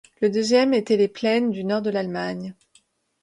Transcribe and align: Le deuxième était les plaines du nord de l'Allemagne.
Le 0.19 0.31
deuxième 0.31 0.73
était 0.73 0.97
les 0.97 1.07
plaines 1.07 1.51
du 1.51 1.63
nord 1.63 1.83
de 1.83 1.91
l'Allemagne. 1.91 2.55